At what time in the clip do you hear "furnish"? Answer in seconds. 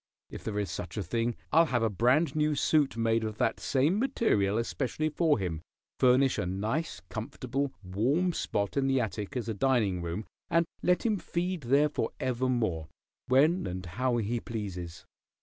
5.99-6.39